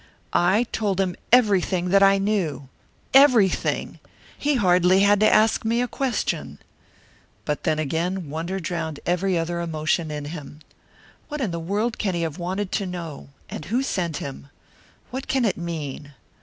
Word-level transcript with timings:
"I 0.33 0.65
told 0.71 0.99
him 0.99 1.15
everything 1.31 1.89
that 1.89 2.01
I 2.01 2.17
knew! 2.17 2.69
Everything! 3.13 3.99
He 4.35 4.55
hardly 4.55 5.01
had 5.01 5.19
to 5.19 5.31
ask 5.31 5.63
me 5.63 5.79
a 5.79 5.87
question!" 5.87 6.57
But 7.45 7.65
then 7.65 7.77
again, 7.77 8.27
wonder 8.27 8.59
drowned 8.59 8.99
every 9.05 9.37
other 9.37 9.61
emotion 9.61 10.09
in 10.09 10.25
him. 10.33 10.61
"What 11.27 11.39
in 11.39 11.51
the 11.51 11.59
world 11.59 11.99
can 11.99 12.15
he 12.15 12.23
have 12.23 12.39
wanted 12.39 12.71
to 12.71 12.87
know? 12.87 13.29
And 13.47 13.65
who 13.65 13.83
sent 13.83 14.17
him? 14.17 14.47
What 15.11 15.27
can 15.27 15.45
it 15.45 15.55
mean?" 15.55 16.13